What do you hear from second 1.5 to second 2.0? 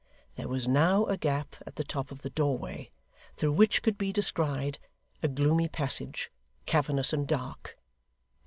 at the